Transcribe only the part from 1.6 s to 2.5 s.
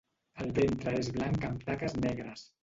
taques negres.